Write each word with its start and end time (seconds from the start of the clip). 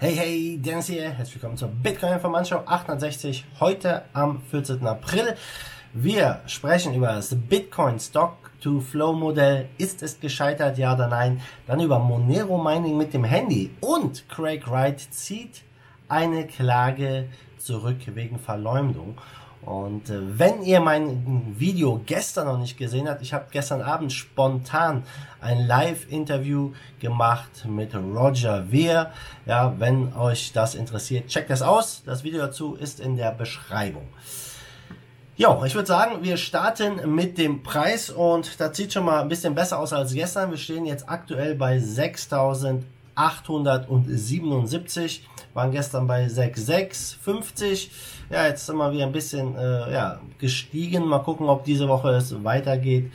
Hey, 0.00 0.14
hey, 0.14 0.58
Dennis 0.58 0.86
hier. 0.86 1.10
Herzlich 1.10 1.34
willkommen 1.34 1.56
zur 1.56 1.70
Bitcoin 1.70 2.12
Information 2.12 2.60
860. 2.64 3.44
Heute 3.58 4.04
am 4.12 4.40
14. 4.42 4.86
April. 4.86 5.34
Wir 5.92 6.40
sprechen 6.46 6.94
über 6.94 7.08
das 7.08 7.34
Bitcoin 7.34 7.98
Stock 7.98 8.52
to 8.60 8.78
Flow 8.78 9.12
Modell. 9.12 9.68
Ist 9.76 10.04
es 10.04 10.20
gescheitert, 10.20 10.78
ja 10.78 10.94
oder 10.94 11.08
nein? 11.08 11.40
Dann 11.66 11.80
über 11.80 11.98
Monero 11.98 12.62
Mining 12.62 12.96
mit 12.96 13.12
dem 13.12 13.24
Handy. 13.24 13.74
Und 13.80 14.28
Craig 14.28 14.70
Wright 14.70 15.00
zieht 15.00 15.64
eine 16.08 16.46
Klage 16.46 17.28
zurück 17.58 17.98
wegen 18.06 18.38
Verleumdung. 18.38 19.18
Und 19.62 20.08
äh, 20.08 20.38
wenn 20.38 20.62
ihr 20.62 20.80
mein 20.80 21.54
Video 21.58 22.00
gestern 22.06 22.46
noch 22.46 22.58
nicht 22.58 22.78
gesehen 22.78 23.08
habt, 23.08 23.22
ich 23.22 23.32
habe 23.32 23.46
gestern 23.50 23.82
Abend 23.82 24.12
spontan 24.12 25.02
ein 25.40 25.66
Live-Interview 25.66 26.72
gemacht 27.00 27.64
mit 27.66 27.94
Roger 27.94 28.72
Weir. 28.72 29.12
Ja, 29.46 29.74
wenn 29.78 30.14
euch 30.14 30.52
das 30.52 30.74
interessiert, 30.74 31.28
checkt 31.28 31.50
das 31.50 31.62
aus. 31.62 32.02
Das 32.06 32.24
Video 32.24 32.40
dazu 32.40 32.74
ist 32.74 33.00
in 33.00 33.16
der 33.16 33.32
Beschreibung. 33.32 34.08
Jo, 35.36 35.62
ich 35.64 35.74
würde 35.76 35.86
sagen, 35.86 36.24
wir 36.24 36.36
starten 36.36 37.14
mit 37.14 37.38
dem 37.38 37.62
Preis 37.62 38.10
und 38.10 38.58
das 38.58 38.76
sieht 38.76 38.92
schon 38.92 39.04
mal 39.04 39.20
ein 39.20 39.28
bisschen 39.28 39.54
besser 39.54 39.78
aus 39.78 39.92
als 39.92 40.12
gestern. 40.12 40.50
Wir 40.50 40.58
stehen 40.58 40.84
jetzt 40.84 41.08
aktuell 41.08 41.54
bei 41.54 41.78
6.877, 43.18 45.20
waren 45.54 45.72
gestern 45.72 46.06
bei 46.06 46.26
6.650. 46.26 47.88
Ja, 48.30 48.46
jetzt 48.46 48.66
sind 48.66 48.76
wir 48.76 48.92
wieder 48.92 49.06
ein 49.06 49.12
bisschen 49.12 49.56
äh, 49.56 49.92
ja, 49.92 50.20
gestiegen. 50.38 51.06
Mal 51.06 51.20
gucken, 51.20 51.48
ob 51.48 51.64
diese 51.64 51.88
Woche 51.88 52.10
es 52.10 52.44
weitergeht 52.44 53.10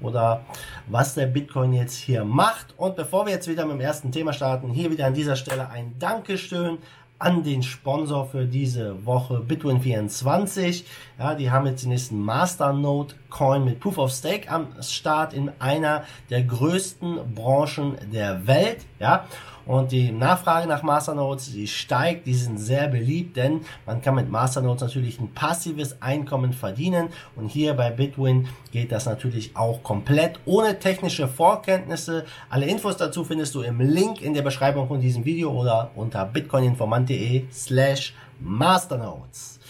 oder 0.00 0.40
was 0.88 1.14
der 1.14 1.26
Bitcoin 1.26 1.72
jetzt 1.72 1.96
hier 1.96 2.24
macht. 2.24 2.74
Und 2.76 2.96
bevor 2.96 3.26
wir 3.26 3.32
jetzt 3.32 3.48
wieder 3.48 3.64
mit 3.64 3.76
dem 3.76 3.80
ersten 3.80 4.10
Thema 4.10 4.32
starten, 4.32 4.70
hier 4.70 4.90
wieder 4.90 5.06
an 5.06 5.14
dieser 5.14 5.36
Stelle 5.36 5.68
ein 5.70 5.94
Dankeschön 5.98 6.78
an 7.24 7.42
den 7.42 7.62
Sponsor 7.62 8.26
für 8.26 8.44
diese 8.44 9.06
Woche, 9.06 9.42
Bitwin24. 9.48 10.84
Ja, 11.18 11.34
die 11.34 11.50
haben 11.50 11.66
jetzt 11.66 11.82
den 11.82 11.88
nächsten 11.88 12.20
Masternode 12.20 13.14
Coin 13.30 13.64
mit 13.64 13.80
Proof 13.80 13.96
of 13.96 14.12
Stake 14.12 14.50
am 14.50 14.68
Start 14.82 15.32
in 15.32 15.50
einer 15.58 16.04
der 16.28 16.42
größten 16.42 17.34
Branchen 17.34 17.96
der 18.12 18.46
Welt. 18.46 18.84
Ja, 19.00 19.24
und 19.66 19.92
die 19.92 20.12
Nachfrage 20.12 20.68
nach 20.68 20.82
Masternodes, 20.82 21.52
die 21.52 21.66
steigt, 21.66 22.26
die 22.26 22.34
sind 22.34 22.58
sehr 22.58 22.88
beliebt, 22.88 23.36
denn 23.36 23.62
man 23.86 24.02
kann 24.02 24.14
mit 24.14 24.30
Masternodes 24.30 24.82
natürlich 24.82 25.18
ein 25.18 25.32
passives 25.32 26.00
Einkommen 26.02 26.52
verdienen. 26.52 27.08
Und 27.34 27.48
hier 27.48 27.74
bei 27.74 27.90
Bitwin 27.90 28.48
geht 28.72 28.92
das 28.92 29.06
natürlich 29.06 29.56
auch 29.56 29.82
komplett 29.82 30.38
ohne 30.44 30.78
technische 30.78 31.28
Vorkenntnisse. 31.28 32.24
Alle 32.50 32.66
Infos 32.66 32.96
dazu 32.96 33.24
findest 33.24 33.54
du 33.54 33.62
im 33.62 33.80
Link 33.80 34.20
in 34.20 34.34
der 34.34 34.42
Beschreibung 34.42 34.86
von 34.86 35.00
diesem 35.00 35.24
Video 35.24 35.50
oder 35.50 35.90
unter 35.94 36.24
bitcoininformant.de 36.26 37.44
slash 37.50 38.14
masternodes. 38.40 39.60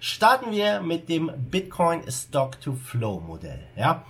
Starten 0.00 0.50
wir 0.50 0.80
mit 0.80 1.08
dem 1.08 1.30
Bitcoin 1.50 2.02
Stock 2.10 2.60
to 2.60 2.74
Flow 2.74 3.20
Modell. 3.20 3.60
Ja, 3.76 4.04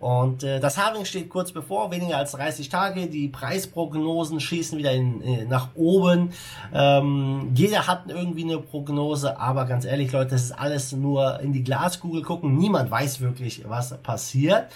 und 0.00 0.44
äh, 0.44 0.60
das 0.60 0.78
Halving 0.78 1.04
steht 1.04 1.28
kurz 1.28 1.52
bevor, 1.52 1.90
weniger 1.90 2.16
als 2.16 2.32
30 2.32 2.70
Tage. 2.70 3.06
Die 3.06 3.28
Preisprognosen 3.28 4.40
schießen 4.40 4.78
wieder 4.78 4.92
in, 4.92 5.20
in, 5.20 5.48
nach 5.48 5.68
oben. 5.74 6.30
Ähm, 6.72 7.50
jeder 7.54 7.86
hat 7.86 8.04
irgendwie 8.08 8.44
eine 8.44 8.58
Prognose, 8.58 9.38
aber 9.38 9.66
ganz 9.66 9.84
ehrlich, 9.84 10.10
Leute, 10.10 10.30
das 10.30 10.44
ist 10.44 10.52
alles 10.52 10.92
nur 10.92 11.40
in 11.40 11.52
die 11.52 11.62
Glaskugel 11.62 12.22
gucken. 12.22 12.56
Niemand 12.56 12.90
weiß 12.90 13.20
wirklich, 13.20 13.68
was 13.68 13.94
passiert. 13.98 14.68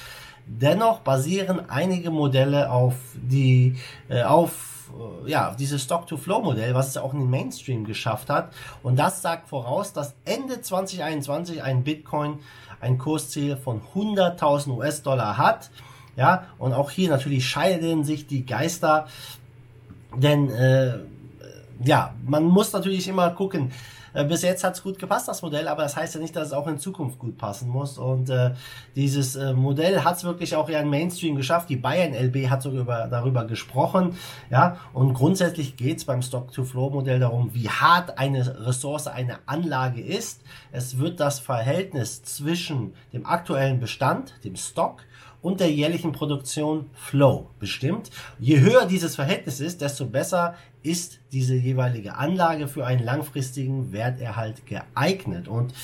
Dennoch 0.46 1.00
basieren 1.00 1.70
einige 1.70 2.10
Modelle 2.10 2.70
auf 2.70 2.94
die 3.14 3.76
äh, 4.10 4.24
auf 4.24 4.50
äh, 4.50 4.73
ja, 5.26 5.54
dieses 5.58 5.82
Stock-to-Flow-Modell, 5.82 6.74
was 6.74 6.88
es 6.88 6.96
auch 6.96 7.12
in 7.12 7.20
den 7.20 7.30
Mainstream 7.30 7.84
geschafft 7.84 8.30
hat. 8.30 8.52
Und 8.82 8.98
das 8.98 9.22
sagt 9.22 9.48
voraus, 9.48 9.92
dass 9.92 10.14
Ende 10.24 10.60
2021 10.60 11.62
ein 11.62 11.84
Bitcoin 11.84 12.40
ein 12.80 12.98
Kursziel 12.98 13.56
von 13.56 13.80
100.000 13.94 14.68
US-Dollar 14.76 15.38
hat. 15.38 15.70
Ja, 16.16 16.46
und 16.58 16.72
auch 16.72 16.90
hier 16.90 17.10
natürlich 17.10 17.48
scheiden 17.48 18.04
sich 18.04 18.26
die 18.26 18.46
Geister, 18.46 19.08
denn 20.16 20.48
äh, 20.50 20.98
ja, 21.82 22.14
man 22.24 22.44
muss 22.44 22.72
natürlich 22.72 23.08
immer 23.08 23.30
gucken, 23.30 23.72
äh, 24.14 24.24
bis 24.24 24.42
jetzt 24.42 24.64
hat's 24.64 24.82
gut 24.82 24.98
gepasst, 24.98 25.28
das 25.28 25.42
Modell, 25.42 25.68
aber 25.68 25.82
das 25.82 25.96
heißt 25.96 26.14
ja 26.14 26.20
nicht, 26.20 26.34
dass 26.34 26.48
es 26.48 26.52
auch 26.52 26.66
in 26.66 26.78
Zukunft 26.78 27.18
gut 27.18 27.36
passen 27.36 27.68
muss. 27.68 27.98
Und 27.98 28.30
äh, 28.30 28.52
dieses 28.96 29.36
äh, 29.36 29.52
Modell 29.52 30.02
hat's 30.04 30.24
wirklich 30.24 30.56
auch 30.56 30.68
ja 30.68 30.80
in 30.80 30.88
Mainstream 30.88 31.36
geschafft. 31.36 31.68
Die 31.68 31.76
Bayern 31.76 32.14
LB 32.14 32.48
hat 32.48 32.62
sogar 32.62 32.80
über, 32.80 33.08
darüber 33.08 33.44
gesprochen. 33.44 34.16
Ja, 34.50 34.78
und 34.92 35.14
grundsätzlich 35.14 35.76
geht's 35.76 36.04
beim 36.04 36.22
Stock-to-Flow-Modell 36.22 37.18
darum, 37.18 37.54
wie 37.54 37.68
hart 37.68 38.18
eine 38.18 38.66
Ressource, 38.66 39.08
eine 39.08 39.38
Anlage 39.46 40.00
ist. 40.00 40.42
Es 40.72 40.98
wird 40.98 41.20
das 41.20 41.40
Verhältnis 41.40 42.22
zwischen 42.22 42.94
dem 43.12 43.26
aktuellen 43.26 43.80
Bestand, 43.80 44.34
dem 44.44 44.56
Stock, 44.56 45.02
und 45.44 45.60
der 45.60 45.70
jährlichen 45.70 46.12
Produktion 46.12 46.86
Flow 46.94 47.50
bestimmt. 47.60 48.10
Je 48.38 48.60
höher 48.60 48.86
dieses 48.86 49.14
Verhältnis 49.14 49.60
ist, 49.60 49.82
desto 49.82 50.06
besser 50.06 50.54
ist 50.82 51.20
diese 51.32 51.54
jeweilige 51.54 52.16
Anlage 52.16 52.66
für 52.66 52.86
einen 52.86 53.04
langfristigen 53.04 53.92
Werterhalt 53.92 54.62
geeignet. 54.66 55.46
Und 55.46 55.74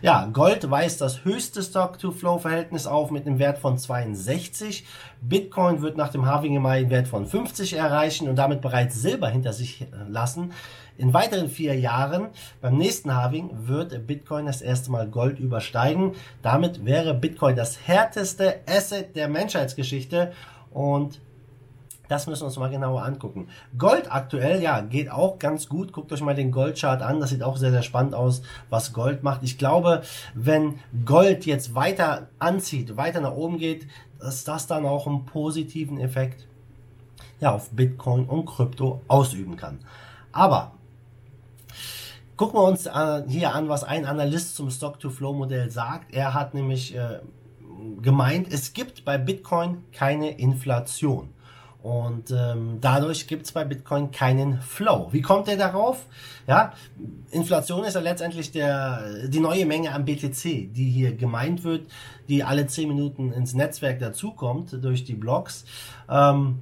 ja, 0.00 0.24
Gold 0.32 0.70
weist 0.70 1.02
das 1.02 1.24
höchste 1.24 1.62
Stock-to-Flow-Verhältnis 1.62 2.86
auf 2.86 3.10
mit 3.10 3.26
einem 3.26 3.38
Wert 3.38 3.58
von 3.58 3.76
62. 3.76 4.86
Bitcoin 5.20 5.82
wird 5.82 5.98
nach 5.98 6.08
dem 6.08 6.24
Halving 6.24 6.56
im 6.56 6.62
Mai 6.62 6.78
einen 6.78 6.90
Wert 6.90 7.08
von 7.08 7.26
50 7.26 7.74
erreichen 7.74 8.26
und 8.26 8.36
damit 8.36 8.62
bereits 8.62 9.02
Silber 9.02 9.28
hinter 9.28 9.52
sich 9.52 9.86
lassen. 10.08 10.52
In 10.98 11.14
weiteren 11.14 11.48
vier 11.48 11.78
Jahren, 11.78 12.28
beim 12.60 12.76
nächsten 12.76 13.14
Halving, 13.14 13.50
wird 13.66 14.06
Bitcoin 14.06 14.46
das 14.46 14.62
erste 14.62 14.90
Mal 14.90 15.08
Gold 15.08 15.38
übersteigen. 15.38 16.12
Damit 16.42 16.84
wäre 16.84 17.14
Bitcoin 17.14 17.56
das 17.56 17.86
härteste 17.86 18.60
Asset 18.68 19.16
der 19.16 19.28
Menschheitsgeschichte 19.28 20.32
und 20.70 21.20
das 22.10 22.26
müssen 22.26 22.42
wir 22.42 22.46
uns 22.46 22.58
mal 22.58 22.70
genauer 22.70 23.04
angucken. 23.04 23.46
Gold 23.78 24.12
aktuell, 24.12 24.60
ja, 24.60 24.80
geht 24.80 25.12
auch 25.12 25.38
ganz 25.38 25.68
gut. 25.68 25.92
Guckt 25.92 26.12
euch 26.12 26.20
mal 26.22 26.34
den 26.34 26.50
Goldchart 26.50 27.02
an. 27.02 27.20
Das 27.20 27.30
sieht 27.30 27.44
auch 27.44 27.56
sehr, 27.56 27.70
sehr 27.70 27.82
spannend 27.82 28.16
aus, 28.16 28.42
was 28.68 28.92
Gold 28.92 29.22
macht. 29.22 29.44
Ich 29.44 29.58
glaube, 29.58 30.02
wenn 30.34 30.80
Gold 31.04 31.46
jetzt 31.46 31.76
weiter 31.76 32.26
anzieht, 32.40 32.96
weiter 32.96 33.20
nach 33.20 33.36
oben 33.36 33.58
geht, 33.58 33.86
dass 34.18 34.42
das 34.42 34.66
dann 34.66 34.86
auch 34.86 35.06
einen 35.06 35.24
positiven 35.24 36.00
Effekt 36.00 36.48
ja, 37.38 37.52
auf 37.52 37.70
Bitcoin 37.70 38.24
und 38.24 38.44
Krypto 38.44 39.02
ausüben 39.06 39.56
kann. 39.56 39.78
Aber 40.32 40.72
Gucken 42.40 42.58
wir 42.58 42.64
uns 42.64 42.86
äh, 42.86 43.22
hier 43.28 43.54
an, 43.54 43.68
was 43.68 43.84
ein 43.84 44.06
Analyst 44.06 44.56
zum 44.56 44.70
Stock-to-Flow-Modell 44.70 45.70
sagt. 45.70 46.14
Er 46.14 46.32
hat 46.32 46.54
nämlich 46.54 46.96
äh, 46.96 47.18
gemeint, 48.00 48.50
es 48.50 48.72
gibt 48.72 49.04
bei 49.04 49.18
Bitcoin 49.18 49.84
keine 49.92 50.38
Inflation. 50.38 51.34
Und 51.82 52.30
ähm, 52.30 52.78
dadurch 52.80 53.26
gibt 53.26 53.44
es 53.44 53.52
bei 53.52 53.66
Bitcoin 53.66 54.10
keinen 54.10 54.62
Flow. 54.62 55.08
Wie 55.12 55.20
kommt 55.20 55.48
er 55.48 55.58
darauf? 55.58 56.06
Ja, 56.46 56.72
Inflation 57.30 57.84
ist 57.84 57.92
ja 57.92 58.00
letztendlich 58.00 58.52
der, 58.52 59.28
die 59.28 59.40
neue 59.40 59.66
Menge 59.66 59.92
an 59.92 60.06
BTC, 60.06 60.72
die 60.72 60.90
hier 60.90 61.14
gemeint 61.14 61.62
wird, 61.62 61.90
die 62.30 62.42
alle 62.42 62.66
10 62.66 62.88
Minuten 62.88 63.32
ins 63.32 63.52
Netzwerk 63.52 63.98
dazukommt 63.98 64.82
durch 64.82 65.04
die 65.04 65.14
Blocks. 65.14 65.66
Ähm, 66.08 66.60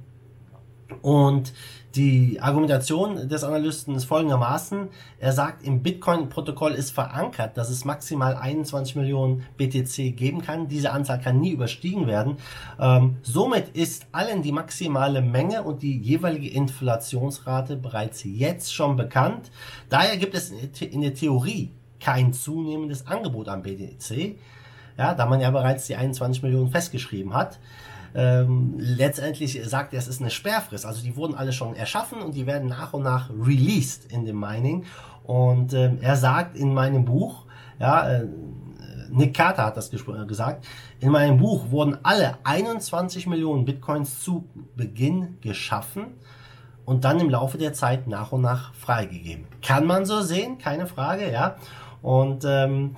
und 1.01 1.53
die 1.95 2.39
Argumentation 2.39 3.27
des 3.27 3.43
Analysten 3.43 3.95
ist 3.95 4.05
folgendermaßen. 4.05 4.89
Er 5.17 5.33
sagt, 5.33 5.65
im 5.65 5.81
Bitcoin-Protokoll 5.81 6.73
ist 6.73 6.91
verankert, 6.91 7.57
dass 7.57 7.71
es 7.71 7.83
maximal 7.83 8.35
21 8.35 8.95
Millionen 8.95 9.43
BTC 9.57 10.15
geben 10.15 10.43
kann. 10.43 10.67
Diese 10.67 10.91
Anzahl 10.91 11.19
kann 11.19 11.39
nie 11.39 11.49
überstiegen 11.49 12.05
werden. 12.05 12.37
Ähm, 12.79 13.17
somit 13.23 13.69
ist 13.69 14.05
allen 14.11 14.43
die 14.43 14.51
maximale 14.51 15.23
Menge 15.23 15.63
und 15.63 15.81
die 15.81 15.97
jeweilige 15.97 16.49
Inflationsrate 16.49 17.75
bereits 17.75 18.23
jetzt 18.23 18.71
schon 18.71 18.95
bekannt. 18.95 19.49
Daher 19.89 20.17
gibt 20.17 20.35
es 20.35 20.51
in 20.51 21.01
der 21.01 21.15
Theorie 21.15 21.71
kein 21.99 22.33
zunehmendes 22.33 23.07
Angebot 23.07 23.49
an 23.49 23.63
BTC, 23.63 24.37
ja, 24.97 25.15
da 25.15 25.25
man 25.25 25.41
ja 25.41 25.49
bereits 25.49 25.87
die 25.87 25.95
21 25.95 26.43
Millionen 26.43 26.69
festgeschrieben 26.69 27.33
hat. 27.33 27.59
Ähm, 28.15 28.75
letztendlich 28.77 29.59
sagt 29.67 29.93
er, 29.93 29.99
es 29.99 30.07
ist 30.07 30.21
eine 30.21 30.29
Sperrfrist. 30.29 30.85
Also 30.85 31.01
die 31.03 31.15
wurden 31.15 31.35
alle 31.35 31.53
schon 31.53 31.75
erschaffen 31.75 32.21
und 32.21 32.35
die 32.35 32.45
werden 32.45 32.67
nach 32.67 32.93
und 32.93 33.03
nach 33.03 33.29
released 33.29 34.11
in 34.11 34.25
dem 34.25 34.39
Mining. 34.39 34.85
Und 35.23 35.73
ähm, 35.73 35.99
er 36.01 36.15
sagt 36.15 36.57
in 36.57 36.73
meinem 36.73 37.05
Buch, 37.05 37.45
ja, 37.79 38.09
äh, 38.09 38.27
Nick 39.11 39.35
Carter 39.35 39.65
hat 39.65 39.77
das 39.77 39.91
äh, 39.93 40.25
gesagt, 40.27 40.65
in 40.99 41.11
meinem 41.11 41.37
Buch 41.37 41.71
wurden 41.71 41.97
alle 42.03 42.37
21 42.43 43.27
Millionen 43.27 43.65
Bitcoins 43.65 44.21
zu 44.21 44.47
Beginn 44.75 45.37
geschaffen 45.41 46.05
und 46.85 47.05
dann 47.05 47.19
im 47.19 47.29
Laufe 47.29 47.57
der 47.57 47.73
Zeit 47.73 48.07
nach 48.07 48.31
und 48.31 48.41
nach 48.41 48.73
freigegeben. 48.73 49.45
Kann 49.61 49.85
man 49.85 50.05
so 50.05 50.21
sehen, 50.21 50.57
keine 50.57 50.87
Frage, 50.87 51.31
ja. 51.31 51.55
Und 52.01 52.45
ähm, 52.45 52.95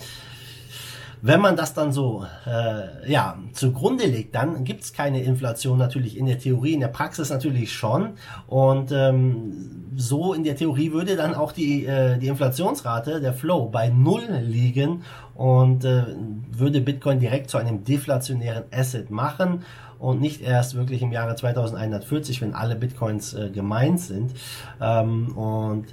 wenn 1.21 1.39
man 1.39 1.55
das 1.55 1.73
dann 1.73 1.91
so 1.91 2.25
äh, 2.45 3.11
ja 3.11 3.37
zugrunde 3.53 4.05
legt, 4.05 4.33
dann 4.35 4.63
gibt 4.63 4.83
es 4.83 4.93
keine 4.93 5.21
Inflation 5.21 5.77
natürlich 5.77 6.17
in 6.17 6.25
der 6.25 6.39
Theorie, 6.39 6.73
in 6.73 6.79
der 6.79 6.87
Praxis 6.87 7.29
natürlich 7.29 7.73
schon. 7.73 8.13
Und 8.47 8.91
ähm, 8.91 9.91
so 9.95 10.33
in 10.33 10.43
der 10.43 10.55
Theorie 10.55 10.91
würde 10.91 11.15
dann 11.15 11.35
auch 11.35 11.51
die, 11.51 11.85
äh, 11.85 12.17
die 12.17 12.27
Inflationsrate, 12.27 13.21
der 13.21 13.33
Flow, 13.33 13.67
bei 13.67 13.89
null 13.89 14.23
liegen 14.41 15.03
und 15.35 15.85
äh, 15.85 16.03
würde 16.51 16.81
Bitcoin 16.81 17.19
direkt 17.19 17.49
zu 17.49 17.57
einem 17.57 17.83
deflationären 17.83 18.63
Asset 18.71 19.11
machen 19.11 19.63
und 19.99 20.19
nicht 20.19 20.41
erst 20.41 20.75
wirklich 20.75 21.03
im 21.03 21.11
Jahre 21.11 21.35
2140, 21.35 22.41
wenn 22.41 22.55
alle 22.55 22.75
Bitcoins 22.75 23.33
äh, 23.35 23.49
gemeint 23.49 23.99
sind. 23.99 24.31
Ähm, 24.81 25.37
und 25.37 25.85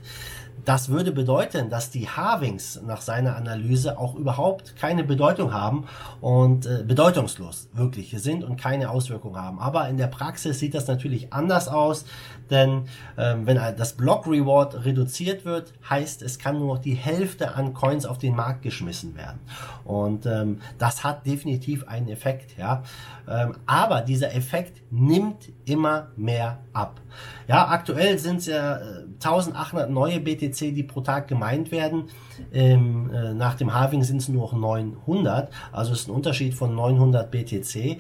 das 0.65 0.89
würde 0.89 1.13
bedeuten, 1.13 1.71
dass 1.71 1.91
die 1.91 2.09
Halvings 2.09 2.81
nach 2.87 3.01
seiner 3.01 3.37
Analyse 3.37 3.99
auch 3.99 4.15
überhaupt 4.15 4.77
keine 4.77 5.05
Bedeutung 5.05 5.53
haben 5.53 5.87
und 6.21 6.67
äh, 6.67 6.85
bedeutungslos 6.87 7.69
wirklich 7.73 8.15
sind 8.19 8.45
und 8.45 8.57
keine 8.57 8.91
Auswirkungen 8.91 9.37
haben. 9.37 9.59
Aber 9.59 9.89
in 9.89 9.97
der 9.97 10.07
Praxis 10.07 10.59
sieht 10.59 10.75
das 10.75 10.87
natürlich 10.87 11.33
anders 11.33 11.69
aus, 11.69 12.05
denn 12.51 12.85
ähm, 13.17 13.47
wenn 13.47 13.57
das 13.77 13.95
Block 13.95 14.27
Reward 14.27 14.85
reduziert 14.85 15.45
wird, 15.45 15.73
heißt 15.89 16.23
es 16.23 16.39
kann 16.39 16.59
nur 16.59 16.75
noch 16.75 16.83
die 16.83 16.95
Hälfte 16.95 17.55
an 17.55 17.75
Coins 17.75 18.07
auf 18.07 18.19
den 18.19 18.35
Markt 18.35 18.63
geschmissen 18.63 19.17
werden. 19.17 19.41
Und 19.85 20.27
ähm, 20.27 20.61
das 20.79 21.05
hat 21.05 21.27
definitiv 21.27 21.87
einen 21.89 22.09
Effekt, 22.09 22.57
ja. 22.59 22.83
Ähm, 23.29 23.57
aber 23.67 24.01
dieser 24.01 24.35
Effekt 24.35 24.81
nimmt 24.91 25.51
immer 25.67 26.09
mehr 26.17 26.59
ab. 26.73 27.01
Ja, 27.47 27.69
aktuell 27.69 28.19
sind 28.19 28.39
es 28.39 28.47
ja 28.47 28.79
1800 29.15 29.91
neue 29.91 30.21
BTC, 30.21 30.48
die 30.51 30.83
pro 30.83 31.01
Tag 31.01 31.29
gemeint 31.29 31.71
werden. 31.71 32.05
Ähm, 32.53 33.11
äh, 33.13 33.35
nach 33.35 33.55
dem 33.55 33.75
Halving 33.75 34.03
sind 34.03 34.19
es 34.19 34.29
nur 34.29 34.43
noch 34.43 34.53
900. 34.53 35.51
Also 35.73 35.93
ist 35.93 36.09
ein 36.09 36.15
Unterschied 36.15 36.55
von 36.55 36.75
900 36.75 37.31
BTC. 37.31 37.99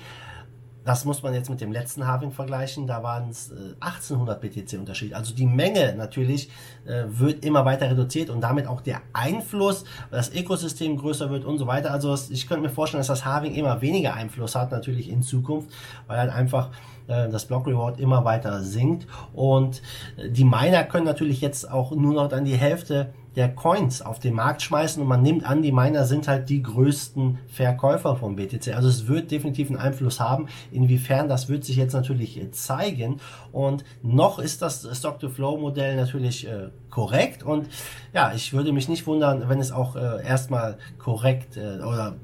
Das 0.88 1.04
muss 1.04 1.22
man 1.22 1.34
jetzt 1.34 1.50
mit 1.50 1.60
dem 1.60 1.70
letzten 1.70 2.06
Halving 2.06 2.32
vergleichen. 2.32 2.86
Da 2.86 3.02
waren 3.02 3.28
es 3.28 3.50
äh, 3.50 3.74
1800 3.80 4.40
BTC 4.40 4.78
Unterschied. 4.78 5.12
Also 5.12 5.34
die 5.34 5.44
Menge 5.44 5.94
natürlich 5.94 6.48
äh, 6.86 7.02
wird 7.08 7.44
immer 7.44 7.66
weiter 7.66 7.90
reduziert 7.90 8.30
und 8.30 8.40
damit 8.40 8.66
auch 8.66 8.80
der 8.80 9.02
Einfluss, 9.12 9.84
das 10.10 10.34
Ökosystem 10.34 10.96
größer 10.96 11.28
wird 11.28 11.44
und 11.44 11.58
so 11.58 11.66
weiter. 11.66 11.90
Also 11.90 12.16
ich 12.30 12.48
könnte 12.48 12.62
mir 12.62 12.70
vorstellen, 12.70 13.00
dass 13.00 13.08
das 13.08 13.26
Halving 13.26 13.54
immer 13.54 13.82
weniger 13.82 14.14
Einfluss 14.14 14.54
hat 14.54 14.72
natürlich 14.72 15.10
in 15.10 15.20
Zukunft, 15.20 15.68
weil 16.06 16.20
halt 16.20 16.32
einfach 16.32 16.70
äh, 17.06 17.28
das 17.28 17.44
Block 17.44 17.66
Reward 17.66 18.00
immer 18.00 18.24
weiter 18.24 18.62
sinkt 18.62 19.06
und 19.34 19.82
äh, 20.16 20.30
die 20.30 20.44
Miner 20.44 20.84
können 20.84 21.04
natürlich 21.04 21.42
jetzt 21.42 21.70
auch 21.70 21.90
nur 21.90 22.14
noch 22.14 22.28
dann 22.30 22.46
die 22.46 22.56
Hälfte 22.56 23.12
der 23.38 23.54
Coins 23.54 24.02
auf 24.02 24.18
den 24.18 24.34
Markt 24.34 24.62
schmeißen 24.62 25.00
und 25.00 25.06
man 25.08 25.22
nimmt 25.22 25.48
an, 25.48 25.62
die 25.62 25.70
Miner 25.70 26.04
sind 26.06 26.26
halt 26.26 26.48
die 26.48 26.60
größten 26.60 27.38
Verkäufer 27.46 28.16
von 28.16 28.34
BTC. 28.34 28.74
Also 28.74 28.88
es 28.88 29.06
wird 29.06 29.30
definitiv 29.30 29.68
einen 29.68 29.78
Einfluss 29.78 30.18
haben. 30.18 30.48
Inwiefern, 30.72 31.28
das 31.28 31.48
wird 31.48 31.64
sich 31.64 31.76
jetzt 31.76 31.92
natürlich 31.92 32.40
zeigen. 32.50 33.20
Und 33.52 33.84
noch 34.02 34.40
ist 34.40 34.60
das 34.60 34.88
Stock-to-Flow-Modell 34.92 35.94
natürlich 35.94 36.48
äh, 36.48 36.70
korrekt. 36.90 37.44
Und 37.44 37.68
ja, 38.12 38.32
ich 38.34 38.52
würde 38.52 38.72
mich 38.72 38.88
nicht 38.88 39.06
wundern, 39.06 39.48
wenn 39.48 39.60
es 39.60 39.70
auch 39.70 39.94
äh, 39.94 40.26
erstmal 40.26 40.76
korrekt 40.98 41.56
äh, 41.56 41.78
oder 41.78 42.16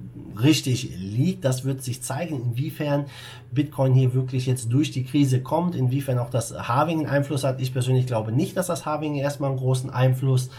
richtig 0.43 0.96
liegt. 0.99 1.44
Das 1.44 1.64
wird 1.64 1.84
sich 1.84 2.02
zeigen, 2.02 2.43
inwiefern 2.43 3.05
Bitcoin 3.52 3.94
hier 3.94 4.14
wirklich 4.14 4.46
jetzt 4.46 4.72
durch 4.72 4.90
die 4.90 5.05
Krise 5.05 5.40
kommt, 5.43 5.76
inwiefern 5.76 6.19
auch 6.19 6.31
das 6.31 6.52
Halving 6.66 6.99
einen 7.00 7.08
Einfluss 7.08 7.44
hat. 7.44 7.61
Ich 7.61 7.72
persönlich 7.72 8.08
glaube 8.08 8.32
nicht, 8.32 8.56
dass 8.56 8.66
das 8.66 8.84
Halving 8.84 9.14
erstmal 9.14 9.50
einen 9.50 9.61
großen 9.61 9.90
Einfluss 9.90 10.50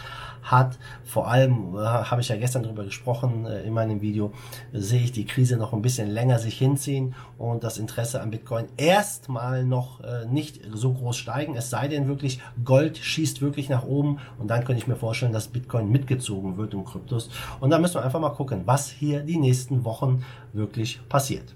hat. 0.46 0.78
Vor 1.04 1.28
allem, 1.28 1.76
äh, 1.76 1.78
habe 1.78 2.20
ich 2.20 2.28
ja 2.28 2.36
gestern 2.36 2.62
darüber 2.62 2.84
gesprochen 2.84 3.46
äh, 3.46 3.62
in 3.62 3.74
meinem 3.74 4.00
Video, 4.00 4.32
sehe 4.72 5.02
ich 5.02 5.12
die 5.12 5.26
Krise 5.26 5.56
noch 5.56 5.72
ein 5.72 5.82
bisschen 5.82 6.08
länger 6.08 6.38
sich 6.38 6.56
hinziehen 6.58 7.14
und 7.38 7.64
das 7.64 7.78
Interesse 7.78 8.20
an 8.20 8.30
Bitcoin 8.30 8.66
erstmal 8.76 9.64
noch 9.64 10.00
äh, 10.00 10.26
nicht 10.26 10.60
so 10.72 10.92
groß 10.92 11.16
steigen. 11.16 11.56
Es 11.56 11.70
sei 11.70 11.88
denn 11.88 12.08
wirklich, 12.08 12.40
Gold 12.64 12.98
schießt 12.98 13.42
wirklich 13.42 13.68
nach 13.68 13.84
oben 13.84 14.18
und 14.38 14.48
dann 14.48 14.64
könnte 14.64 14.80
ich 14.80 14.88
mir 14.88 14.96
vorstellen, 14.96 15.32
dass 15.32 15.48
Bitcoin 15.48 15.90
mitgezogen 15.90 16.56
wird 16.56 16.74
um 16.74 16.84
Kryptos. 16.84 17.30
Und 17.60 17.70
da 17.70 17.78
müssen 17.78 17.94
wir 17.94 18.04
einfach 18.04 18.20
mal 18.20 18.30
gucken, 18.30 18.62
was 18.64 18.88
hier 18.88 19.20
die 19.20 19.38
nächsten 19.38 19.84
Wochen 19.84 20.24
wirklich 20.52 21.00
passiert. 21.08 21.54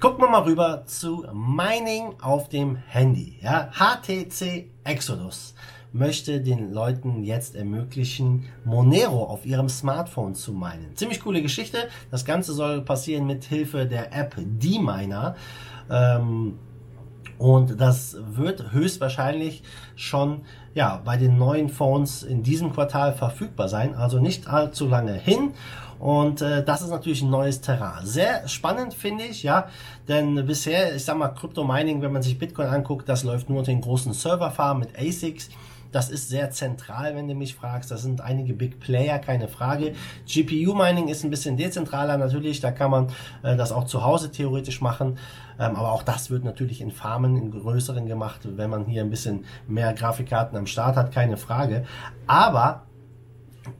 Gucken 0.00 0.24
wir 0.24 0.30
mal 0.30 0.44
rüber 0.44 0.84
zu 0.86 1.26
Mining 1.34 2.14
auf 2.22 2.48
dem 2.48 2.76
Handy. 2.76 3.38
Ja, 3.42 3.70
HTC 3.72 4.70
Exodus 4.82 5.54
möchte 5.92 6.40
den 6.40 6.72
Leuten 6.72 7.24
jetzt 7.24 7.56
ermöglichen, 7.56 8.46
Monero 8.64 9.24
auf 9.24 9.44
ihrem 9.44 9.68
Smartphone 9.68 10.34
zu 10.34 10.52
meinen. 10.52 10.94
Ziemlich 10.96 11.20
coole 11.20 11.42
Geschichte. 11.42 11.88
Das 12.10 12.24
Ganze 12.24 12.52
soll 12.52 12.82
passieren 12.82 13.26
mit 13.26 13.44
Hilfe 13.44 13.86
der 13.86 14.14
App 14.16 14.34
D-Miner. 14.36 15.34
Ähm, 15.90 16.58
und 17.38 17.80
das 17.80 18.18
wird 18.32 18.72
höchstwahrscheinlich 18.72 19.62
schon 19.96 20.42
ja, 20.74 21.00
bei 21.04 21.16
den 21.16 21.38
neuen 21.38 21.68
Phones 21.68 22.22
in 22.22 22.42
diesem 22.42 22.72
Quartal 22.72 23.14
verfügbar 23.14 23.68
sein, 23.68 23.94
also 23.94 24.20
nicht 24.20 24.46
allzu 24.46 24.86
lange 24.86 25.14
hin. 25.14 25.52
Und 25.98 26.40
äh, 26.40 26.64
das 26.64 26.82
ist 26.82 26.90
natürlich 26.90 27.22
ein 27.22 27.30
neues 27.30 27.60
Terrain. 27.60 28.06
Sehr 28.06 28.46
spannend 28.48 28.94
finde 28.94 29.24
ich, 29.24 29.42
ja, 29.42 29.68
denn 30.08 30.46
bisher, 30.46 30.94
ich 30.94 31.04
sag 31.04 31.18
mal, 31.18 31.28
Crypto 31.28 31.64
Mining, 31.64 32.00
wenn 32.00 32.12
man 32.12 32.22
sich 32.22 32.38
Bitcoin 32.38 32.68
anguckt, 32.68 33.08
das 33.08 33.22
läuft 33.22 33.50
nur 33.50 33.58
unter 33.58 33.72
den 33.72 33.80
großen 33.80 34.12
Serverfarmen 34.12 34.86
mit 34.86 34.98
ASICs. 34.98 35.50
Das 35.92 36.10
ist 36.10 36.28
sehr 36.28 36.50
zentral, 36.50 37.16
wenn 37.16 37.28
du 37.28 37.34
mich 37.34 37.54
fragst. 37.54 37.90
Das 37.90 38.02
sind 38.02 38.20
einige 38.20 38.54
Big 38.54 38.80
Player, 38.80 39.18
keine 39.18 39.48
Frage. 39.48 39.94
GPU 40.26 40.74
Mining 40.74 41.08
ist 41.08 41.24
ein 41.24 41.30
bisschen 41.30 41.56
dezentraler 41.56 42.16
natürlich. 42.16 42.60
Da 42.60 42.70
kann 42.70 42.90
man 42.90 43.08
äh, 43.42 43.56
das 43.56 43.72
auch 43.72 43.84
zu 43.84 44.04
Hause 44.04 44.30
theoretisch 44.30 44.80
machen. 44.80 45.18
Ähm, 45.58 45.76
aber 45.76 45.92
auch 45.92 46.02
das 46.02 46.30
wird 46.30 46.44
natürlich 46.44 46.80
in 46.80 46.90
Farmen, 46.90 47.36
in 47.36 47.50
größeren 47.50 48.06
gemacht, 48.06 48.40
wenn 48.44 48.70
man 48.70 48.86
hier 48.86 49.02
ein 49.02 49.10
bisschen 49.10 49.44
mehr 49.66 49.92
Grafikkarten 49.92 50.56
am 50.56 50.66
Start 50.66 50.96
hat, 50.96 51.12
keine 51.12 51.36
Frage. 51.36 51.84
Aber 52.26 52.86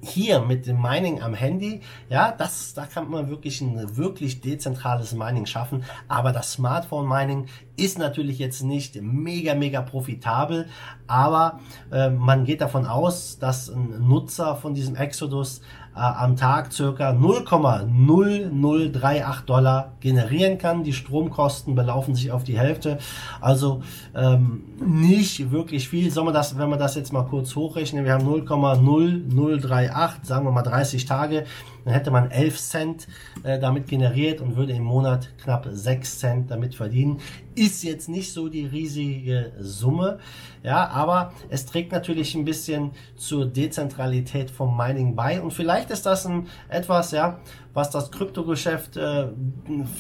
hier 0.00 0.40
mit 0.40 0.66
dem 0.66 0.80
Mining 0.80 1.22
am 1.22 1.34
Handy, 1.34 1.80
ja, 2.08 2.32
das, 2.32 2.74
da 2.74 2.86
kann 2.86 3.10
man 3.10 3.28
wirklich 3.28 3.60
ein 3.60 3.96
wirklich 3.96 4.40
dezentrales 4.40 5.14
Mining 5.14 5.46
schaffen. 5.46 5.84
Aber 6.08 6.32
das 6.32 6.52
Smartphone 6.52 7.08
Mining 7.08 7.46
ist 7.76 7.98
natürlich 7.98 8.38
jetzt 8.38 8.62
nicht 8.62 9.00
mega, 9.00 9.54
mega 9.54 9.80
profitabel. 9.80 10.68
Aber 11.06 11.60
äh, 11.90 12.10
man 12.10 12.44
geht 12.44 12.60
davon 12.60 12.86
aus, 12.86 13.38
dass 13.38 13.68
ein 13.68 14.06
Nutzer 14.06 14.56
von 14.56 14.74
diesem 14.74 14.96
Exodus 14.96 15.62
am 15.94 16.36
Tag 16.36 16.72
circa 16.72 17.10
0,0038 17.10 19.44
Dollar 19.44 19.92
generieren 20.00 20.58
kann. 20.58 20.84
Die 20.84 20.92
Stromkosten 20.92 21.74
belaufen 21.74 22.14
sich 22.14 22.30
auf 22.30 22.44
die 22.44 22.58
Hälfte. 22.58 22.98
Also 23.40 23.82
ähm, 24.14 24.62
nicht 24.84 25.50
wirklich 25.50 25.88
viel. 25.88 26.10
Soll 26.10 26.24
man 26.24 26.34
das, 26.34 26.58
wenn 26.58 26.68
man 26.70 26.78
das 26.78 26.94
jetzt 26.94 27.12
mal 27.12 27.24
kurz 27.24 27.56
hochrechnen, 27.56 28.04
wir 28.04 28.12
haben 28.12 28.26
0,0038, 28.26 30.10
sagen 30.22 30.46
wir 30.46 30.52
mal 30.52 30.62
30 30.62 31.06
Tage, 31.06 31.44
dann 31.84 31.94
hätte 31.94 32.10
man 32.10 32.30
11 32.30 32.58
Cent 32.58 33.08
äh, 33.42 33.58
damit 33.58 33.86
generiert 33.86 34.40
und 34.40 34.56
würde 34.56 34.72
im 34.72 34.84
Monat 34.84 35.30
knapp 35.42 35.68
6 35.70 36.18
Cent 36.18 36.50
damit 36.50 36.74
verdienen. 36.74 37.20
Ist 37.54 37.82
jetzt 37.82 38.08
nicht 38.08 38.32
so 38.32 38.48
die 38.48 38.66
riesige 38.66 39.52
Summe, 39.58 40.18
ja, 40.62 40.88
aber 40.88 41.32
es 41.48 41.66
trägt 41.66 41.92
natürlich 41.92 42.34
ein 42.34 42.44
bisschen 42.44 42.92
zur 43.16 43.46
Dezentralität 43.46 44.50
vom 44.50 44.76
Mining 44.76 45.16
bei 45.16 45.40
und 45.40 45.52
vielleicht 45.52 45.90
ist 45.90 46.06
das 46.06 46.26
ein 46.26 46.48
etwas, 46.68 47.10
ja, 47.12 47.40
was 47.72 47.90
das 47.90 48.10
Kryptogeschäft 48.10 48.96
äh, 48.96 49.28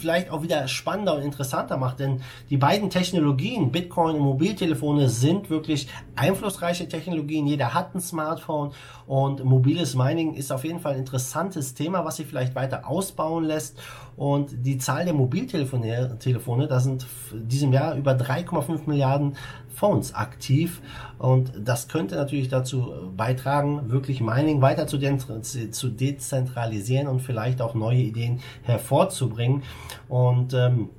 vielleicht 0.00 0.30
auch 0.30 0.42
wieder 0.42 0.66
spannender 0.68 1.14
und 1.16 1.22
interessanter 1.22 1.76
macht. 1.76 2.00
Denn 2.00 2.20
die 2.48 2.56
beiden 2.56 2.90
Technologien, 2.90 3.70
Bitcoin 3.70 4.16
und 4.16 4.22
Mobiltelefone, 4.22 5.08
sind 5.08 5.50
wirklich 5.50 5.88
einflussreiche 6.16 6.88
Technologien. 6.88 7.46
Jeder 7.46 7.74
hat 7.74 7.94
ein 7.94 8.00
Smartphone 8.00 8.72
und 9.06 9.44
mobiles 9.44 9.94
Mining 9.94 10.34
ist 10.34 10.50
auf 10.52 10.64
jeden 10.64 10.80
Fall 10.80 10.94
ein 10.94 11.00
interessantes 11.00 11.69
Thema, 11.74 12.04
was 12.04 12.16
sich 12.16 12.26
vielleicht 12.26 12.54
weiter 12.54 12.88
ausbauen 12.88 13.44
lässt. 13.44 13.78
Und 14.16 14.66
die 14.66 14.78
Zahl 14.78 15.04
der 15.04 15.14
Mobiltelefone, 15.14 16.18
Telefone, 16.18 16.66
da 16.66 16.80
sind 16.80 17.06
diesem 17.32 17.72
Jahr 17.72 17.94
über 17.96 18.12
3,5 18.12 18.86
Milliarden 18.86 19.36
Phones 19.74 20.14
aktiv 20.14 20.82
und 21.18 21.52
das 21.58 21.88
könnte 21.88 22.16
natürlich 22.16 22.48
dazu 22.48 22.92
beitragen, 23.16 23.90
wirklich 23.90 24.20
Mining 24.20 24.60
weiter 24.60 24.86
zu, 24.86 24.98
zu 24.98 25.88
dezentralisieren 25.88 27.08
und 27.08 27.20
vielleicht 27.20 27.62
auch 27.62 27.74
neue 27.74 28.00
Ideen 28.00 28.40
hervorzubringen 28.62 29.62
und 30.08 30.52
ähm, 30.52 30.90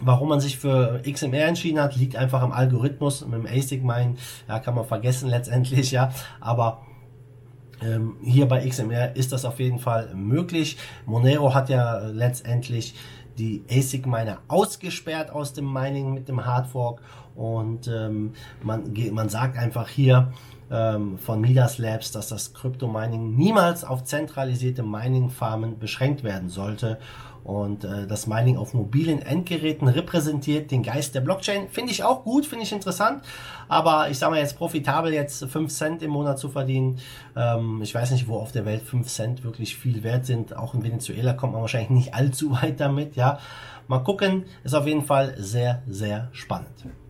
Warum 0.00 0.28
man 0.28 0.40
sich 0.40 0.58
für 0.58 1.00
XMR 1.08 1.46
entschieden 1.46 1.80
hat, 1.80 1.94
liegt 1.94 2.16
einfach 2.16 2.42
am 2.42 2.50
Algorithmus. 2.50 3.24
Mit 3.24 3.34
dem 3.34 3.46
ASIC 3.46 3.84
Mine, 3.84 4.16
ja, 4.48 4.58
kann 4.58 4.74
man 4.74 4.84
vergessen 4.84 5.28
letztendlich, 5.30 5.92
ja. 5.92 6.10
Aber 6.40 6.82
ähm, 7.82 8.16
hier 8.22 8.46
bei 8.46 8.66
XMR 8.68 9.16
ist 9.16 9.32
das 9.32 9.44
auf 9.44 9.60
jeden 9.60 9.78
Fall 9.78 10.14
möglich. 10.14 10.76
Monero 11.06 11.54
hat 11.54 11.68
ja 11.68 11.98
letztendlich 12.06 12.94
die 13.38 13.64
ASIC 13.70 14.06
Miner 14.06 14.38
ausgesperrt 14.48 15.30
aus 15.30 15.52
dem 15.52 15.72
Mining 15.72 16.14
mit 16.14 16.28
dem 16.28 16.44
Hardfork 16.44 17.00
Und 17.34 17.88
ähm, 17.88 18.32
man, 18.62 18.92
man 19.12 19.28
sagt 19.28 19.58
einfach 19.58 19.88
hier, 19.88 20.32
ähm, 20.70 21.18
von 21.18 21.40
Midas 21.40 21.78
Labs, 21.78 22.12
dass 22.12 22.28
das 22.28 22.54
Crypto-Mining 22.54 23.36
niemals 23.36 23.84
auf 23.84 24.04
zentralisierte 24.04 24.82
Mining-Farmen 24.82 25.78
beschränkt 25.78 26.24
werden 26.24 26.48
sollte. 26.48 26.98
Und 27.44 27.84
äh, 27.84 28.06
das 28.06 28.26
Mining 28.26 28.56
auf 28.56 28.74
mobilen 28.74 29.20
Endgeräten 29.20 29.86
repräsentiert 29.86 30.70
den 30.70 30.82
Geist 30.82 31.14
der 31.14 31.20
Blockchain. 31.20 31.68
Finde 31.68 31.92
ich 31.92 32.02
auch 32.02 32.24
gut, 32.24 32.46
finde 32.46 32.64
ich 32.64 32.72
interessant. 32.72 33.22
Aber 33.68 34.10
ich 34.10 34.18
sage 34.18 34.32
mal 34.32 34.40
jetzt 34.40 34.56
profitabel 34.56 35.12
jetzt 35.12 35.44
5 35.44 35.70
Cent 35.70 36.02
im 36.02 36.10
Monat 36.10 36.38
zu 36.38 36.48
verdienen. 36.48 36.98
Ähm, 37.36 37.80
ich 37.82 37.94
weiß 37.94 38.10
nicht, 38.10 38.28
wo 38.28 38.36
auf 38.36 38.52
der 38.52 38.64
Welt 38.64 38.82
5 38.82 39.06
Cent 39.06 39.44
wirklich 39.44 39.76
viel 39.76 40.02
wert 40.02 40.26
sind. 40.26 40.56
Auch 40.56 40.74
in 40.74 40.82
Venezuela 40.82 41.34
kommt 41.34 41.52
man 41.52 41.62
wahrscheinlich 41.62 41.90
nicht 41.90 42.14
allzu 42.14 42.52
weit 42.52 42.80
damit. 42.80 43.14
Ja, 43.14 43.38
Mal 43.86 43.98
gucken, 43.98 44.46
ist 44.62 44.74
auf 44.74 44.86
jeden 44.86 45.04
Fall 45.04 45.34
sehr, 45.36 45.82
sehr 45.86 46.28
spannend. 46.32 47.03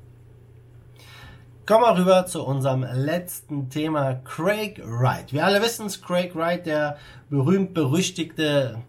Kommen 1.66 1.85
wir 1.85 1.97
rüber 1.97 2.26
zu 2.26 2.44
unserem 2.44 2.83
letzten 2.83 3.71
Thema, 3.71 4.16
Craig 4.16 4.83
Wright. 4.85 5.33
Wir 5.33 5.47
alle 5.47 5.62
wissen 5.62 5.87
es, 5.87 6.02
Craig 6.02 6.35
Wright, 6.35 6.66
der 6.66 6.99
berühmt-berüchtigte, 7.30 8.83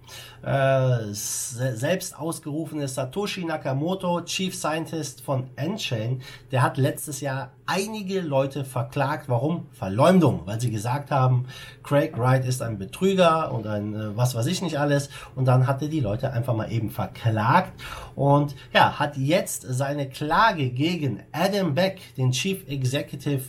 äh, 0.44 0.98
selbst 1.14 2.20
ausgerufene 2.20 2.90
Satoshi 2.90 3.46
Nakamoto, 3.46 4.20
Chief 4.26 4.54
Scientist 4.54 5.22
von 5.22 5.50
Enchain, 5.56 6.22
der 6.52 6.64
hat 6.64 6.76
letztes 6.76 7.22
Jahr 7.22 7.52
einige 7.66 8.22
Leute 8.22 8.66
verklagt. 8.66 9.30
Warum? 9.30 9.68
Verleumdung, 9.72 10.42
weil 10.46 10.60
sie 10.60 10.72
gesagt 10.72 11.12
haben, 11.12 11.46
Craig 11.84 12.18
Wright 12.18 12.46
ist 12.46 12.62
ein 12.62 12.78
Betrüger 12.78 13.52
und 13.52 13.68
ein 13.68 13.96
äh, 13.96 14.18
was 14.18 14.36
weiß 14.36 14.46
ich 14.48 14.62
nicht 14.62 14.80
alles. 14.80 15.10
Und 15.36 15.46
dann 15.46 15.68
hat 15.68 15.82
er 15.82 15.88
die 15.88 16.00
Leute 16.00 16.32
einfach 16.32 16.56
mal 16.56 16.72
eben 16.72 16.90
verklagt 16.90 17.74
und 18.16 18.56
ja, 18.74 19.00
hat 19.00 19.18
jetzt 19.18 19.66
seine 19.68 20.10
Klage 20.10 20.70
gegen 20.70 21.24
Adam 21.32 21.74
Beck, 21.74 22.00
den 22.16 22.32
Chief 22.32 22.68
Executive 22.68 23.44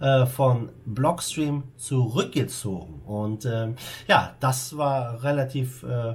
äh, 0.00 0.26
von 0.26 0.70
Blockstream 0.86 1.64
zurückgezogen. 1.76 3.02
Und 3.04 3.44
äh, 3.44 3.74
ja, 4.08 4.34
das 4.40 4.76
war 4.76 5.22
relativ, 5.22 5.82
äh, 5.82 6.14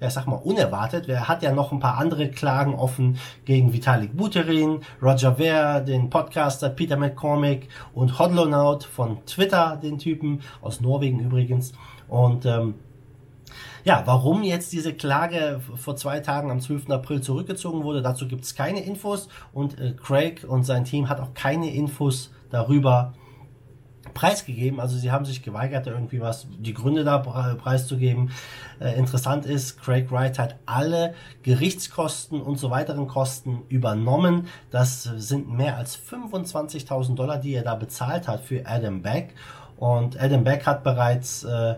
ja, 0.00 0.10
sag 0.10 0.26
mal, 0.26 0.36
unerwartet. 0.36 1.08
Er 1.08 1.28
hat 1.28 1.42
ja 1.42 1.52
noch 1.52 1.72
ein 1.72 1.80
paar 1.80 1.98
andere 1.98 2.28
Klagen 2.28 2.74
offen 2.74 3.18
gegen 3.44 3.72
Vitalik 3.72 4.16
Buterin, 4.16 4.80
Roger 5.02 5.36
Ver, 5.36 5.80
den 5.80 6.10
Podcaster 6.10 6.68
Peter 6.68 6.96
McCormick 6.96 7.68
und 7.94 8.18
Hodlonaut 8.18 8.84
von 8.84 9.24
Twitter, 9.26 9.78
den 9.82 9.98
Typen, 9.98 10.40
aus 10.60 10.80
Norwegen 10.80 11.20
übrigens. 11.20 11.72
Und 12.08 12.44
ähm, 12.44 12.74
ja, 13.84 14.02
warum 14.04 14.42
jetzt 14.42 14.72
diese 14.72 14.92
Klage 14.92 15.60
vor 15.76 15.96
zwei 15.96 16.20
Tagen 16.20 16.50
am 16.50 16.60
12. 16.60 16.90
April 16.90 17.20
zurückgezogen 17.20 17.84
wurde, 17.84 18.02
dazu 18.02 18.26
gibt 18.26 18.44
es 18.44 18.54
keine 18.54 18.80
Infos 18.80 19.28
und 19.52 19.78
äh, 19.78 19.92
Craig 19.92 20.44
und 20.46 20.64
sein 20.64 20.84
Team 20.84 21.08
hat 21.08 21.20
auch 21.20 21.34
keine 21.34 21.72
Infos 21.72 22.32
darüber, 22.50 23.14
preisgegeben. 24.16 24.80
Also 24.80 24.96
sie 24.96 25.12
haben 25.12 25.26
sich 25.26 25.42
geweigert, 25.42 25.86
irgendwie 25.86 26.20
was, 26.20 26.48
die 26.58 26.72
Gründe 26.72 27.04
da 27.04 27.18
preiszugeben. 27.18 28.30
Äh, 28.80 28.98
interessant 28.98 29.44
ist, 29.44 29.80
Craig 29.80 30.10
Wright 30.10 30.38
hat 30.38 30.56
alle 30.64 31.14
Gerichtskosten 31.42 32.40
und 32.40 32.58
so 32.58 32.70
weiteren 32.70 33.06
Kosten 33.06 33.62
übernommen. 33.68 34.48
Das 34.70 35.02
sind 35.02 35.50
mehr 35.50 35.76
als 35.76 35.98
25.000 35.98 37.14
Dollar, 37.14 37.38
die 37.38 37.52
er 37.54 37.62
da 37.62 37.74
bezahlt 37.74 38.26
hat 38.26 38.40
für 38.40 38.66
Adam 38.66 39.02
Beck. 39.02 39.34
Und 39.78 40.18
Adam 40.20 40.42
Beck 40.44 40.64
hat 40.66 40.82
bereits 40.84 41.44
äh, 41.44 41.74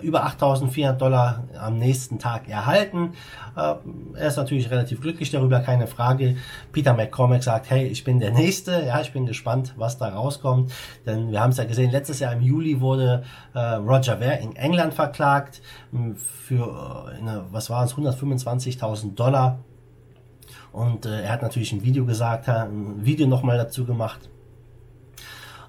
über 0.00 0.26
8.400 0.26 0.92
Dollar 0.92 1.44
am 1.58 1.78
nächsten 1.78 2.18
Tag 2.18 2.48
erhalten. 2.48 3.12
Äh, 3.54 3.74
er 4.14 4.28
ist 4.28 4.36
natürlich 4.36 4.70
relativ 4.70 5.00
glücklich 5.02 5.30
darüber, 5.30 5.60
keine 5.60 5.86
Frage. 5.86 6.36
Peter 6.72 6.94
McCormack 6.94 7.42
sagt, 7.42 7.68
hey, 7.68 7.86
ich 7.86 8.02
bin 8.02 8.18
der 8.18 8.32
Nächste. 8.32 8.84
Ja, 8.86 9.00
ich 9.00 9.12
bin 9.12 9.26
gespannt, 9.26 9.74
was 9.76 9.98
da 9.98 10.08
rauskommt. 10.08 10.72
Denn 11.04 11.30
wir 11.32 11.40
haben 11.40 11.50
es 11.50 11.58
ja 11.58 11.64
gesehen, 11.64 11.90
letztes 11.90 12.18
Jahr 12.20 12.32
im 12.32 12.40
Juli 12.40 12.80
wurde 12.80 13.24
äh, 13.52 13.58
Roger 13.58 14.18
Ver 14.18 14.38
in 14.38 14.56
England 14.56 14.94
verklagt 14.94 15.60
hm, 15.90 16.16
für, 16.16 17.12
äh, 17.20 17.52
was 17.52 17.68
waren 17.68 17.84
es, 17.84 17.94
125.000 17.94 19.14
Dollar. 19.14 19.58
Und 20.72 21.04
äh, 21.04 21.22
er 21.22 21.32
hat 21.32 21.42
natürlich 21.42 21.72
ein 21.72 21.84
Video 21.84 22.06
gesagt, 22.06 22.48
ein 22.48 23.04
Video 23.04 23.26
nochmal 23.26 23.58
dazu 23.58 23.84
gemacht 23.84 24.30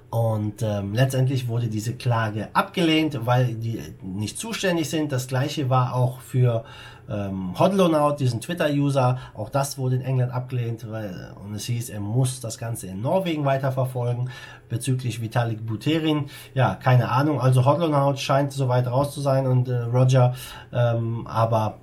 und 0.10 0.62
ähm, 0.62 0.94
letztendlich 0.94 1.48
wurde 1.48 1.68
diese 1.68 1.96
Klage 1.96 2.50
abgelehnt, 2.54 3.26
weil 3.26 3.56
die 3.56 3.82
nicht 4.02 4.38
zuständig 4.38 4.90
sind. 4.90 5.12
Das 5.12 5.28
gleiche 5.28 5.70
war 5.70 5.94
auch 5.94 6.20
für 6.22 6.64
ähm, 7.10 7.58
Hodlonaut, 7.58 8.20
diesen 8.20 8.42
Twitter-User. 8.42 9.18
Auch 9.34 9.50
das 9.50 9.78
wurde 9.78 9.98
in 9.98 10.02
England 10.02 10.32
abgelehnt, 10.32 10.90
weil 10.90 11.34
und 11.44 11.54
es 11.54 11.66
hieß, 11.66 11.90
er 11.90 12.00
muss 12.00 12.40
das 12.40 12.58
Ganze 12.58 12.88
in 12.88 13.02
Norwegen 13.02 13.46
weiterverfolgen. 13.46 14.30
Bezüglich 14.70 15.22
Vitalik 15.22 15.66
Buterin, 15.66 16.26
ja, 16.54 16.76
keine 16.76 17.10
Ahnung. 17.10 17.40
Also 17.40 17.66
Hodlonaut 17.66 18.20
scheint 18.20 18.52
soweit 18.52 18.88
raus 18.88 19.14
zu 19.14 19.22
sein 19.22 19.48
und 19.48 19.68
äh, 19.68 19.82
Roger, 19.82 20.34
ähm, 20.74 21.28
aber 21.28 21.78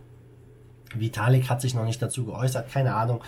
Vitalik 0.98 1.48
hat 1.50 1.60
sich 1.60 1.74
noch 1.74 1.84
nicht 1.84 2.00
dazu 2.00 2.24
geäußert, 2.24 2.70
keine 2.70 2.94
Ahnung. 2.94 3.22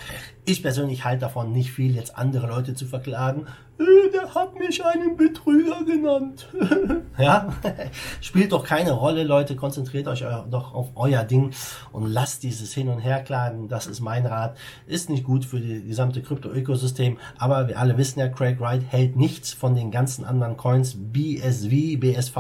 Ich 0.45 0.63
persönlich 0.63 1.05
halte 1.05 1.21
davon 1.21 1.53
nicht 1.53 1.71
viel, 1.73 1.95
jetzt 1.95 2.17
andere 2.17 2.47
Leute 2.49 2.75
zu 2.75 2.87
verklagen. 2.87 3.47
Äh, 3.79 4.11
der 4.13 4.35
hat 4.35 4.59
mich 4.59 4.85
einen 4.85 5.17
Betrüger 5.17 5.85
genannt. 5.85 6.49
ja, 7.19 7.53
spielt 8.21 8.53
doch 8.53 8.65
keine 8.65 8.93
Rolle, 8.93 9.25
Leute. 9.25 9.57
Konzentriert 9.57 10.07
euch 10.07 10.25
doch 10.51 10.75
auf 10.75 10.91
euer 10.95 11.25
Ding 11.25 11.53
und 11.93 12.07
lasst 12.07 12.43
dieses 12.43 12.73
Hin- 12.73 12.89
und 12.89 13.01
Herklagen. 13.01 13.69
Das 13.69 13.87
ist 13.87 14.01
mein 14.01 14.27
Rat. 14.27 14.57
Ist 14.87 15.11
nicht 15.11 15.25
gut 15.25 15.45
für 15.45 15.61
die 15.61 15.83
gesamte 15.83 16.23
Krypto-Ökosystem. 16.23 17.19
Aber 17.39 17.69
wir 17.69 17.79
alle 17.79 17.97
wissen 17.99 18.21
ja, 18.21 18.29
Craig 18.29 18.61
Wright 18.61 18.83
hält 18.89 19.17
nichts 19.17 19.53
von 19.53 19.75
den 19.75 19.91
ganzen 19.91 20.25
anderen 20.25 20.57
Coins. 20.57 20.97
BSV, 20.97 21.99
BSV 21.99 22.37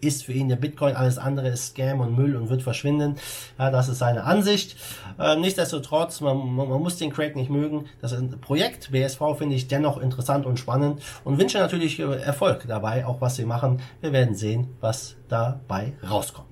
ist 0.00 0.24
für 0.24 0.32
ihn 0.32 0.48
der 0.48 0.56
Bitcoin. 0.56 0.96
Alles 0.96 1.18
andere 1.18 1.48
ist 1.48 1.68
Scam 1.68 2.00
und 2.00 2.16
Müll 2.16 2.36
und 2.36 2.48
wird 2.48 2.62
verschwinden. 2.62 3.16
Ja, 3.58 3.70
das 3.70 3.88
ist 3.88 3.98
seine 3.98 4.24
Ansicht. 4.24 4.76
Äh, 5.18 5.36
nichtsdestotrotz, 5.36 6.20
man, 6.20 6.36
man, 6.54 6.68
man 6.68 6.80
muss 6.80 6.96
den 6.96 7.12
Craig 7.12 7.36
nicht 7.36 7.50
mögen. 7.50 7.86
Das 8.00 8.14
Projekt 8.40 8.90
BSV 8.92 9.20
finde 9.38 9.56
ich 9.56 9.68
dennoch 9.68 9.98
interessant 9.98 10.46
und 10.46 10.58
spannend 10.58 11.00
und 11.24 11.38
wünsche 11.38 11.58
natürlich 11.58 11.98
äh, 11.98 12.20
Erfolg 12.20 12.64
dabei, 12.66 13.06
auch 13.06 13.20
was 13.20 13.36
sie 13.36 13.44
machen. 13.44 13.80
Wir 14.00 14.12
werden 14.12 14.34
sehen, 14.34 14.68
was 14.80 15.16
dabei 15.28 15.92
rauskommt. 16.08 16.50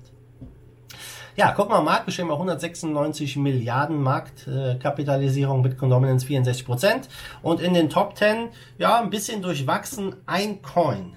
Ja, 1.39 1.53
guck 1.55 1.69
mal, 1.69 1.81
Marktgeschehen 1.81 2.27
bei 2.27 2.33
196 2.33 3.37
Milliarden 3.37 4.01
Marktkapitalisierung, 4.03 5.63
Bitcoin 5.63 5.89
Dominance 5.89 6.25
64 6.25 6.65
Prozent 6.65 7.07
und 7.41 7.61
in 7.61 7.73
den 7.73 7.89
Top 7.89 8.17
10, 8.17 8.49
ja, 8.77 8.99
ein 8.99 9.09
bisschen 9.09 9.41
durchwachsen, 9.41 10.17
ein 10.25 10.61
Coin 10.61 11.15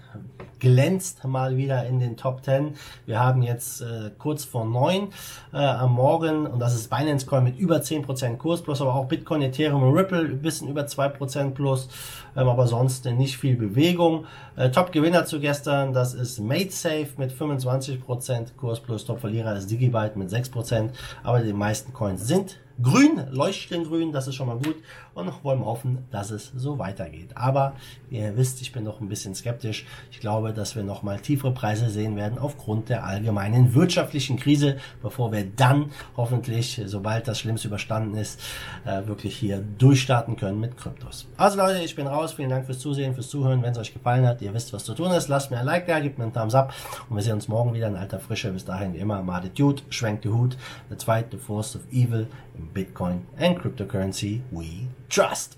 glänzt 0.63 1.25
mal 1.25 1.57
wieder 1.57 1.85
in 1.87 1.99
den 1.99 2.17
Top 2.17 2.45
10. 2.45 2.75
Wir 3.05 3.19
haben 3.19 3.43
jetzt 3.43 3.81
äh, 3.81 4.13
kurz 4.17 4.45
vor 4.45 4.65
neun 4.65 5.09
äh, 5.53 5.57
am 5.57 5.93
Morgen 5.93 6.47
und 6.47 6.61
das 6.61 6.73
ist 6.77 6.89
Binance 6.89 7.27
Coin 7.27 7.43
mit 7.43 7.59
über 7.59 7.79
10% 7.79 8.37
Kurs 8.37 8.63
plus, 8.63 8.81
aber 8.81 8.95
auch 8.95 9.07
Bitcoin, 9.07 9.43
Ethereum 9.43 9.83
und 9.83 9.93
Ripple 9.93 10.21
ein 10.21 10.41
bisschen 10.41 10.69
über 10.69 10.83
2% 10.83 11.51
plus, 11.51 11.89
ähm, 12.37 12.49
aber 12.49 12.69
sonst 12.69 13.05
nicht 13.07 13.39
viel 13.39 13.57
Bewegung. 13.57 14.25
Äh, 14.55 14.71
Top-Gewinner 14.71 15.25
zu 15.25 15.41
gestern, 15.41 15.93
das 15.93 16.15
ist 16.15 16.39
MadeSafe 16.39 17.09
mit 17.17 17.33
25% 17.33 18.55
Kurs 18.57 18.79
plus, 18.79 19.05
Top-Verlierer 19.05 19.57
ist 19.57 19.69
Digibyte 19.69 20.17
mit 20.17 20.31
6%, 20.31 20.91
aber 21.25 21.41
die 21.41 21.53
meisten 21.53 21.93
Coins 21.93 22.29
sind 22.29 22.61
grün, 22.81 23.27
leuchtend 23.31 23.89
grün, 23.89 24.13
das 24.13 24.29
ist 24.29 24.35
schon 24.35 24.47
mal 24.47 24.59
gut. 24.59 24.77
Und 25.15 25.31
wollen 25.45 25.61
wir 25.61 25.67
hoffen, 25.67 26.07
dass 26.11 26.31
es 26.31 26.53
so 26.57 26.79
weitergeht. 26.79 27.37
Aber 27.37 27.75
ihr 28.09 28.35
wisst, 28.37 28.63
ich 28.63 28.73
bin 28.73 28.85
noch 28.85 29.01
ein 29.01 29.09
bisschen 29.09 29.35
skeptisch. 29.35 29.85
Ich 30.11 30.21
glaube, 30.21 30.55
dass 30.55 30.75
wir 30.75 30.83
noch 30.83 31.03
mal 31.03 31.19
tiefere 31.21 31.53
Preise 31.53 31.91
sehen 31.91 32.17
werden 32.17 32.39
aufgrund 32.39 32.89
der 32.89 33.05
allgemeinen 33.05 33.75
wirtschaftlichen 33.75 34.39
Krise, 34.39 34.79
bevor 35.03 35.31
wir 35.33 35.45
dann 35.45 35.91
hoffentlich, 36.17 36.81
sobald 36.87 37.29
das 37.29 37.41
Schlimmste 37.41 37.69
überstanden 37.69 38.17
ist, 38.17 38.41
äh, 38.87 39.07
wirklich 39.07 39.37
hier 39.37 39.63
durchstarten 39.79 40.37
können 40.37 40.61
mit 40.61 40.79
Kryptos. 40.79 41.27
Also 41.37 41.59
Leute, 41.59 41.83
ich 41.83 41.95
bin 41.95 42.07
raus. 42.07 42.33
Vielen 42.33 42.49
Dank 42.49 42.65
fürs 42.65 42.79
Zusehen, 42.79 43.15
fürs 43.15 43.29
Zuhören. 43.29 43.63
Wenn 43.63 43.73
es 43.73 43.79
euch 43.79 43.93
gefallen 43.93 44.27
hat, 44.27 44.41
ihr 44.41 44.55
wisst, 44.55 44.73
was 44.73 44.85
zu 44.85 44.95
tun 44.95 45.13
ist. 45.13 45.29
Lasst 45.29 45.51
mir 45.51 45.59
ein 45.59 45.67
Like 45.67 45.87
da, 45.87 46.01
gebt 46.01 46.17
mir 46.17 46.25
einen 46.25 46.33
Thumbs 46.33 46.55
up 46.55 46.73
und 47.11 47.17
wir 47.17 47.23
sehen 47.23 47.35
uns 47.35 47.49
morgen 47.49 47.75
wieder 47.75 47.89
in 47.89 47.97
alter 47.97 48.19
Frische. 48.19 48.51
Bis 48.51 48.65
dahin 48.65 48.95
wie 48.95 48.99
immer, 48.99 49.23
Made 49.23 49.51
Dude, 49.51 49.83
schwenkt 49.91 50.25
die 50.25 50.31
Hut. 50.31 50.57
The 50.89 50.97
Zweit, 50.97 51.35
Force 51.35 51.77
of 51.77 51.83
Evil 51.93 52.27
Bitcoin 52.73 53.23
and 53.37 53.59
cryptocurrency 53.59 54.43
we 54.51 54.89
trust. 55.09 55.57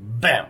Bam! 0.00 0.46